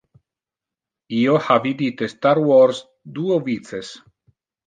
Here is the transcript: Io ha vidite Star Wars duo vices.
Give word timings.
Io 1.17 1.35
ha 1.49 1.57
vidite 1.65 2.09
Star 2.13 2.33
Wars 2.47 2.81
duo 3.19 3.39
vices. 3.51 3.93